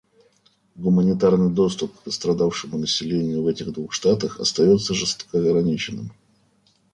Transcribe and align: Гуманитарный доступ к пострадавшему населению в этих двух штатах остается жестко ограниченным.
Гуманитарный 0.75 1.51
доступ 1.51 1.93
к 1.93 2.01
пострадавшему 2.05 2.79
населению 2.79 3.43
в 3.43 3.47
этих 3.47 3.71
двух 3.71 3.93
штатах 3.93 4.39
остается 4.39 4.95
жестко 4.95 5.37
ограниченным. 5.37 6.11